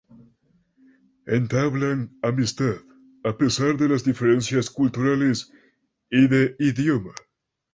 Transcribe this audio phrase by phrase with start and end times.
[1.37, 2.77] Entablan amistad,
[3.23, 5.53] a pesar de las diferencias culturales
[6.09, 7.13] y de idioma.